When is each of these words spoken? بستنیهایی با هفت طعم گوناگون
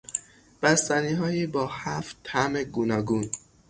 بستنیهایی 0.61 1.47
با 1.47 1.67
هفت 1.67 2.17
طعم 2.23 2.63
گوناگون 2.63 3.31